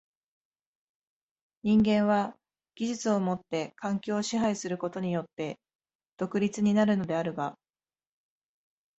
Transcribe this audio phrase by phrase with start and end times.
[1.61, 2.35] 人間は
[2.73, 5.59] 技術をもって環境を支配することによって
[6.17, 7.55] 独立になるのであるが、